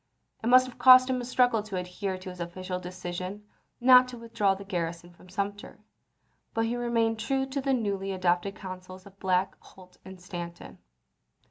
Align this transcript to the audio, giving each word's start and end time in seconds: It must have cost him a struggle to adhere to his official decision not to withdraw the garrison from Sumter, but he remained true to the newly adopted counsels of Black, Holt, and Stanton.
It 0.43 0.47
must 0.47 0.65
have 0.65 0.79
cost 0.79 1.11
him 1.11 1.21
a 1.21 1.25
struggle 1.25 1.61
to 1.61 1.77
adhere 1.77 2.17
to 2.17 2.29
his 2.31 2.39
official 2.39 2.79
decision 2.79 3.45
not 3.79 4.07
to 4.07 4.17
withdraw 4.17 4.55
the 4.55 4.63
garrison 4.63 5.13
from 5.13 5.29
Sumter, 5.29 5.77
but 6.55 6.65
he 6.65 6.75
remained 6.75 7.19
true 7.19 7.45
to 7.45 7.61
the 7.61 7.71
newly 7.71 8.11
adopted 8.11 8.55
counsels 8.55 9.05
of 9.05 9.19
Black, 9.19 9.53
Holt, 9.59 9.97
and 10.03 10.19
Stanton. 10.19 10.79